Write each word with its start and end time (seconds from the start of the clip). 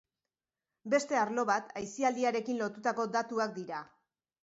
Beste 0.93 1.19
arlo 1.25 1.45
bat 1.51 1.71
aisialdiarekin 1.83 2.61
lotutako 2.65 3.09
datuak 3.19 3.59
dira. 3.63 3.89